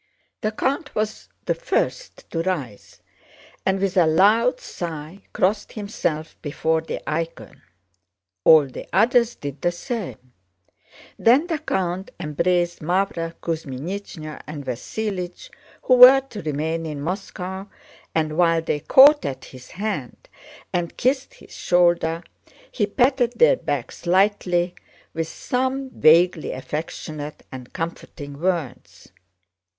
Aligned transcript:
The 0.41 0.51
count 0.51 0.95
was 0.95 1.29
the 1.45 1.53
first 1.53 2.27
to 2.31 2.41
rise, 2.41 3.01
and 3.67 3.79
with 3.79 3.95
a 3.95 4.07
loud 4.07 4.59
sigh 4.59 5.19
crossed 5.31 5.73
himself 5.73 6.35
before 6.41 6.81
the 6.81 7.07
icon. 7.07 7.61
All 8.43 8.65
the 8.65 8.87
others 8.91 9.35
did 9.35 9.61
the 9.61 9.71
same. 9.71 10.33
Then 11.19 11.45
the 11.45 11.59
count 11.59 12.09
embraced 12.19 12.79
Mávra 12.79 13.35
Kuzmínichna 13.43 14.41
and 14.47 14.65
Vasílich, 14.65 15.51
who 15.83 15.93
were 15.97 16.21
to 16.29 16.41
remain 16.41 16.87
in 16.87 16.99
Moscow, 16.99 17.67
and 18.15 18.35
while 18.39 18.63
they 18.63 18.79
caught 18.79 19.23
at 19.23 19.45
his 19.45 19.69
hand 19.69 20.29
and 20.73 20.97
kissed 20.97 21.35
his 21.35 21.51
shoulder 21.55 22.23
he 22.71 22.87
patted 22.87 23.33
their 23.37 23.55
backs 23.55 24.07
lightly 24.07 24.73
with 25.13 25.27
some 25.27 25.91
vaguely 25.91 26.53
affectionate 26.53 27.45
and 27.51 27.71
comforting 27.71 28.39
words. 28.39 29.09